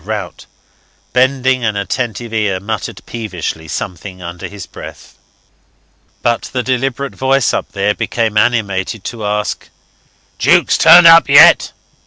Rout, 0.03 0.47
bending 1.13 1.63
an 1.63 1.75
attentive 1.75 2.33
ear, 2.33 2.59
muttered 2.59 3.01
peevishly 3.05 3.67
something 3.67 4.19
under 4.19 4.47
his 4.47 4.65
breath. 4.65 5.15
But 6.23 6.49
the 6.51 6.63
deliberate 6.63 7.13
voice 7.13 7.53
up 7.53 7.73
there 7.73 7.93
became 7.93 8.35
animated 8.35 9.03
to 9.03 9.23
ask: 9.23 9.69
"Jukes 10.39 10.79
turned 10.79 11.05
up 11.05 11.29
yet?" 11.29 11.71